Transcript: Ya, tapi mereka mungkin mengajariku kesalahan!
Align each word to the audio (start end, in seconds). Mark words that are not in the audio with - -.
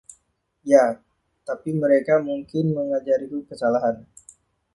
Ya, 0.71 0.83
tapi 1.47 1.69
mereka 1.83 2.13
mungkin 2.27 2.65
mengajariku 2.77 3.39
kesalahan! 3.49 3.97